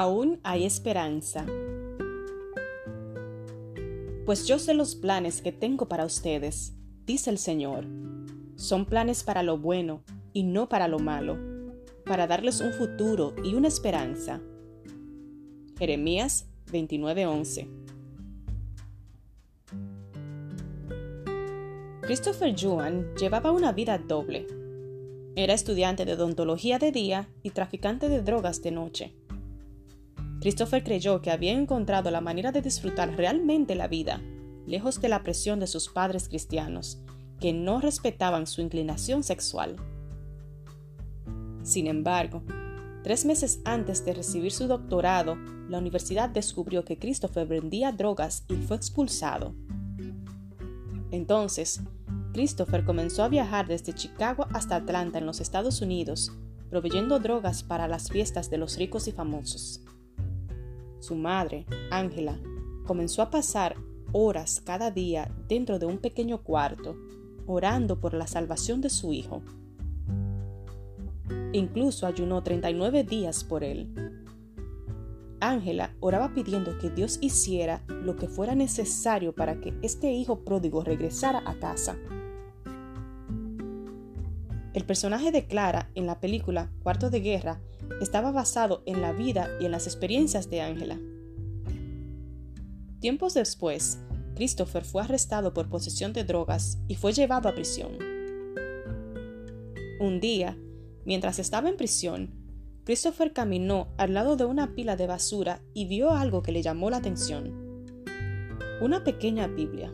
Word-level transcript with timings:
Aún 0.00 0.38
hay 0.44 0.64
esperanza. 0.64 1.44
Pues 4.24 4.46
yo 4.46 4.60
sé 4.60 4.72
los 4.72 4.94
planes 4.94 5.42
que 5.42 5.50
tengo 5.50 5.88
para 5.88 6.04
ustedes, 6.04 6.72
dice 7.04 7.30
el 7.30 7.38
Señor. 7.38 7.84
Son 8.54 8.86
planes 8.86 9.24
para 9.24 9.42
lo 9.42 9.58
bueno 9.58 10.04
y 10.32 10.44
no 10.44 10.68
para 10.68 10.86
lo 10.86 11.00
malo, 11.00 11.36
para 12.04 12.28
darles 12.28 12.60
un 12.60 12.72
futuro 12.74 13.34
y 13.42 13.54
una 13.54 13.66
esperanza. 13.66 14.40
Jeremías 15.76 16.46
29:11 16.70 17.66
Christopher 22.02 22.54
Yuan 22.54 23.16
llevaba 23.16 23.50
una 23.50 23.72
vida 23.72 23.98
doble. 23.98 24.46
Era 25.34 25.54
estudiante 25.54 26.04
de 26.04 26.12
odontología 26.12 26.78
de 26.78 26.92
día 26.92 27.28
y 27.42 27.50
traficante 27.50 28.08
de 28.08 28.22
drogas 28.22 28.62
de 28.62 28.70
noche. 28.70 29.27
Christopher 30.40 30.84
creyó 30.84 31.20
que 31.20 31.30
había 31.30 31.52
encontrado 31.52 32.10
la 32.10 32.20
manera 32.20 32.52
de 32.52 32.62
disfrutar 32.62 33.16
realmente 33.16 33.74
la 33.74 33.88
vida, 33.88 34.22
lejos 34.66 35.00
de 35.00 35.08
la 35.08 35.22
presión 35.22 35.58
de 35.58 35.66
sus 35.66 35.88
padres 35.88 36.28
cristianos, 36.28 37.02
que 37.40 37.52
no 37.52 37.80
respetaban 37.80 38.46
su 38.46 38.60
inclinación 38.60 39.24
sexual. 39.24 39.76
Sin 41.62 41.86
embargo, 41.88 42.42
tres 43.02 43.24
meses 43.24 43.60
antes 43.64 44.04
de 44.04 44.14
recibir 44.14 44.52
su 44.52 44.68
doctorado, 44.68 45.36
la 45.68 45.78
universidad 45.78 46.28
descubrió 46.28 46.84
que 46.84 46.98
Christopher 46.98 47.46
vendía 47.46 47.92
drogas 47.92 48.44
y 48.48 48.54
fue 48.54 48.76
expulsado. 48.76 49.54
Entonces, 51.10 51.80
Christopher 52.32 52.84
comenzó 52.84 53.24
a 53.24 53.28
viajar 53.28 53.66
desde 53.66 53.92
Chicago 53.92 54.46
hasta 54.52 54.76
Atlanta 54.76 55.18
en 55.18 55.26
los 55.26 55.40
Estados 55.40 55.82
Unidos, 55.82 56.32
proveyendo 56.70 57.18
drogas 57.18 57.62
para 57.62 57.88
las 57.88 58.08
fiestas 58.08 58.50
de 58.50 58.58
los 58.58 58.76
ricos 58.76 59.08
y 59.08 59.12
famosos. 59.12 59.80
Su 61.00 61.14
madre, 61.14 61.66
Ángela, 61.90 62.38
comenzó 62.86 63.22
a 63.22 63.30
pasar 63.30 63.76
horas 64.12 64.60
cada 64.64 64.90
día 64.90 65.30
dentro 65.48 65.78
de 65.78 65.86
un 65.86 65.98
pequeño 65.98 66.42
cuarto, 66.42 66.96
orando 67.46 68.00
por 68.00 68.14
la 68.14 68.26
salvación 68.26 68.80
de 68.80 68.90
su 68.90 69.12
hijo. 69.12 69.42
Incluso 71.52 72.06
ayunó 72.06 72.42
39 72.42 73.04
días 73.04 73.44
por 73.44 73.64
él. 73.64 73.94
Ángela 75.40 75.94
oraba 76.00 76.34
pidiendo 76.34 76.78
que 76.78 76.90
Dios 76.90 77.18
hiciera 77.20 77.84
lo 77.88 78.16
que 78.16 78.28
fuera 78.28 78.54
necesario 78.54 79.34
para 79.34 79.60
que 79.60 79.72
este 79.82 80.10
hijo 80.12 80.40
pródigo 80.40 80.82
regresara 80.82 81.42
a 81.46 81.54
casa. 81.58 81.96
El 84.78 84.84
personaje 84.84 85.32
de 85.32 85.44
Clara 85.44 85.90
en 85.96 86.06
la 86.06 86.20
película 86.20 86.70
Cuarto 86.84 87.10
de 87.10 87.18
Guerra 87.18 87.60
estaba 88.00 88.30
basado 88.30 88.84
en 88.86 89.02
la 89.02 89.12
vida 89.12 89.50
y 89.60 89.64
en 89.64 89.72
las 89.72 89.88
experiencias 89.88 90.50
de 90.50 90.60
Ángela. 90.60 91.00
Tiempos 93.00 93.34
después, 93.34 93.98
Christopher 94.36 94.84
fue 94.84 95.02
arrestado 95.02 95.52
por 95.52 95.68
posesión 95.68 96.12
de 96.12 96.22
drogas 96.22 96.78
y 96.86 96.94
fue 96.94 97.12
llevado 97.12 97.48
a 97.48 97.56
prisión. 97.56 97.98
Un 99.98 100.20
día, 100.20 100.56
mientras 101.04 101.40
estaba 101.40 101.68
en 101.68 101.76
prisión, 101.76 102.30
Christopher 102.84 103.32
caminó 103.32 103.88
al 103.96 104.14
lado 104.14 104.36
de 104.36 104.44
una 104.44 104.76
pila 104.76 104.94
de 104.94 105.08
basura 105.08 105.60
y 105.74 105.86
vio 105.86 106.12
algo 106.12 106.40
que 106.40 106.52
le 106.52 106.62
llamó 106.62 106.88
la 106.88 106.98
atención. 106.98 107.84
Una 108.80 109.02
pequeña 109.02 109.48
Biblia. 109.48 109.92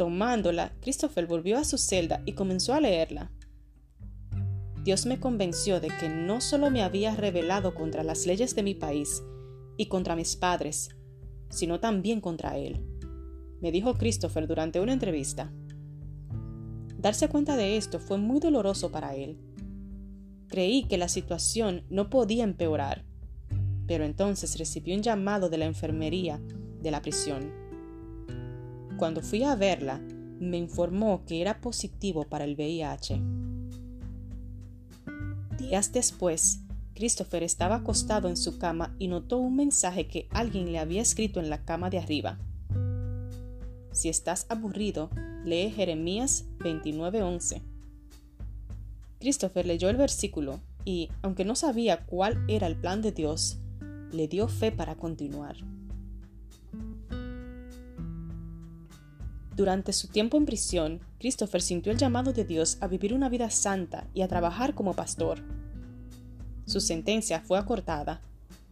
Tomándola, 0.00 0.72
Christopher 0.80 1.26
volvió 1.26 1.58
a 1.58 1.64
su 1.64 1.76
celda 1.76 2.22
y 2.24 2.32
comenzó 2.32 2.72
a 2.72 2.80
leerla. 2.80 3.30
Dios 4.82 5.04
me 5.04 5.20
convenció 5.20 5.78
de 5.78 5.88
que 5.88 6.08
no 6.08 6.40
solo 6.40 6.70
me 6.70 6.82
había 6.82 7.14
rebelado 7.14 7.74
contra 7.74 8.02
las 8.02 8.24
leyes 8.24 8.54
de 8.54 8.62
mi 8.62 8.74
país 8.74 9.22
y 9.76 9.88
contra 9.88 10.16
mis 10.16 10.36
padres, 10.36 10.88
sino 11.50 11.80
también 11.80 12.22
contra 12.22 12.56
Él, 12.56 12.80
me 13.60 13.70
dijo 13.72 13.92
Christopher 13.92 14.46
durante 14.46 14.80
una 14.80 14.94
entrevista. 14.94 15.52
Darse 16.96 17.28
cuenta 17.28 17.58
de 17.58 17.76
esto 17.76 18.00
fue 18.00 18.16
muy 18.16 18.40
doloroso 18.40 18.90
para 18.90 19.14
él. 19.14 19.36
Creí 20.48 20.84
que 20.84 20.96
la 20.96 21.08
situación 21.08 21.84
no 21.90 22.08
podía 22.08 22.44
empeorar, 22.44 23.04
pero 23.86 24.04
entonces 24.04 24.58
recibió 24.58 24.96
un 24.96 25.02
llamado 25.02 25.50
de 25.50 25.58
la 25.58 25.66
enfermería 25.66 26.40
de 26.80 26.90
la 26.90 27.02
prisión. 27.02 27.69
Cuando 29.00 29.22
fui 29.22 29.42
a 29.44 29.56
verla, 29.56 29.98
me 30.40 30.58
informó 30.58 31.24
que 31.24 31.40
era 31.40 31.62
positivo 31.62 32.24
para 32.24 32.44
el 32.44 32.54
VIH. 32.54 33.18
Días 35.56 35.90
después, 35.94 36.60
Christopher 36.92 37.42
estaba 37.42 37.76
acostado 37.76 38.28
en 38.28 38.36
su 38.36 38.58
cama 38.58 38.94
y 38.98 39.08
notó 39.08 39.38
un 39.38 39.56
mensaje 39.56 40.06
que 40.06 40.28
alguien 40.32 40.70
le 40.70 40.78
había 40.78 41.00
escrito 41.00 41.40
en 41.40 41.48
la 41.48 41.64
cama 41.64 41.88
de 41.88 41.96
arriba. 41.96 42.38
Si 43.90 44.10
estás 44.10 44.44
aburrido, 44.50 45.08
lee 45.46 45.72
Jeremías 45.74 46.44
29:11. 46.58 47.62
Christopher 49.18 49.64
leyó 49.64 49.88
el 49.88 49.96
versículo 49.96 50.60
y, 50.84 51.08
aunque 51.22 51.46
no 51.46 51.54
sabía 51.54 52.04
cuál 52.04 52.44
era 52.48 52.66
el 52.66 52.76
plan 52.76 53.00
de 53.00 53.12
Dios, 53.12 53.56
le 54.12 54.28
dio 54.28 54.46
fe 54.46 54.70
para 54.70 54.96
continuar. 54.96 55.56
Durante 59.60 59.92
su 59.92 60.08
tiempo 60.08 60.38
en 60.38 60.46
prisión, 60.46 61.00
Christopher 61.18 61.60
sintió 61.60 61.92
el 61.92 61.98
llamado 61.98 62.32
de 62.32 62.46
Dios 62.46 62.78
a 62.80 62.86
vivir 62.86 63.12
una 63.12 63.28
vida 63.28 63.50
santa 63.50 64.08
y 64.14 64.22
a 64.22 64.26
trabajar 64.26 64.74
como 64.74 64.94
pastor. 64.94 65.42
Su 66.64 66.80
sentencia 66.80 67.42
fue 67.42 67.58
acortada 67.58 68.22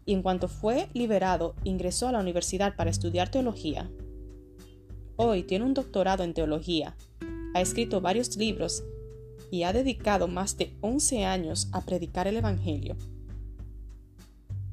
y 0.07 0.15
en 0.15 0.23
cuanto 0.23 0.49
fue 0.49 0.89
liberado 0.95 1.55
ingresó 1.63 2.09
a 2.09 2.13
la 2.13 2.21
universidad 2.21 2.75
para 2.75 2.89
estudiar 2.89 3.31
teología. 3.31 3.91
Hoy 5.17 5.43
tiene 5.43 5.67
un 5.67 5.75
doctorado 5.75 6.25
en 6.25 6.33
teología, 6.33 6.97
ha 7.53 7.61
escrito 7.61 8.01
varios 8.01 8.39
libros 8.39 8.83
y 9.51 9.65
ha 9.65 9.75
dedicado 9.75 10.27
más 10.27 10.57
de 10.57 10.75
11 10.81 11.27
años 11.27 11.69
a 11.73 11.83
predicar 11.83 12.29
el 12.29 12.39
Evangelio. 12.39 12.97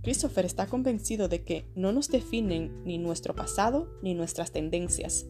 Christopher 0.01 0.45
está 0.45 0.67
convencido 0.67 1.27
de 1.27 1.43
que 1.43 1.65
no 1.75 1.91
nos 1.91 2.07
definen 2.07 2.85
ni 2.85 2.99
nuestro 2.99 3.35
pasado 3.35 3.89
ni 4.01 4.13
nuestras 4.13 4.51
tendencias, 4.51 5.25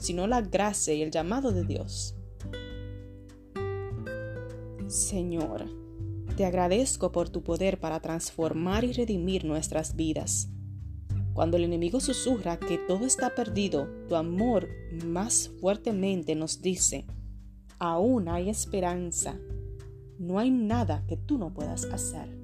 sino 0.00 0.26
la 0.26 0.40
gracia 0.40 0.94
y 0.94 1.02
el 1.02 1.12
llamado 1.12 1.52
de 1.52 1.62
Dios. 1.62 2.16
Señor, 4.88 5.66
te 6.36 6.44
agradezco 6.44 7.12
por 7.12 7.28
tu 7.28 7.44
poder 7.44 7.78
para 7.78 8.00
transformar 8.00 8.82
y 8.82 8.92
redimir 8.92 9.44
nuestras 9.44 9.94
vidas. 9.94 10.48
Cuando 11.32 11.56
el 11.56 11.64
enemigo 11.64 12.00
susurra 12.00 12.58
que 12.58 12.78
todo 12.78 13.06
está 13.06 13.34
perdido, 13.34 13.88
tu 14.08 14.16
amor 14.16 14.68
más 15.06 15.50
fuertemente 15.60 16.34
nos 16.34 16.60
dice, 16.60 17.06
aún 17.78 18.28
hay 18.28 18.48
esperanza, 18.48 19.38
no 20.18 20.38
hay 20.38 20.50
nada 20.50 21.04
que 21.06 21.16
tú 21.16 21.38
no 21.38 21.52
puedas 21.52 21.84
hacer. 21.84 22.39